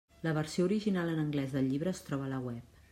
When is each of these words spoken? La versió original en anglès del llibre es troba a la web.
La 0.27 0.31
versió 0.37 0.65
original 0.69 1.11
en 1.13 1.21
anglès 1.25 1.55
del 1.59 1.71
llibre 1.73 1.95
es 1.97 2.05
troba 2.09 2.31
a 2.31 2.35
la 2.37 2.45
web. 2.51 2.81